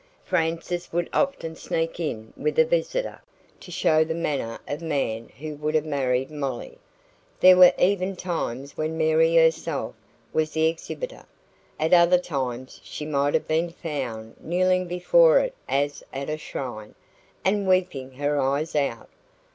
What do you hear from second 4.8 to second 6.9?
man who would have married Molly;